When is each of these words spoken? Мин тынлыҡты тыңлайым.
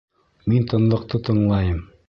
Мин 0.53 0.65
тынлыҡты 0.71 1.23
тыңлайым. 1.29 1.81